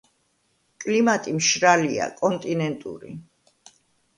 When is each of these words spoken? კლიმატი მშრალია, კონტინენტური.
კლიმატი 0.85 1.33
მშრალია, 1.35 2.07
კონტინენტური. 2.23 3.15